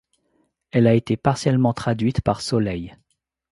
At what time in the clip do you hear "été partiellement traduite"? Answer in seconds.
0.95-2.21